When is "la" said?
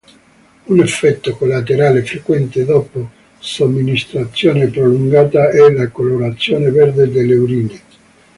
5.69-5.89